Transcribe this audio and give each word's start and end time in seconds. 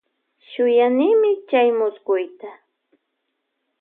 Shuyanimi 0.49 1.31
chay 1.49 1.67
muskuyta. 1.77 2.49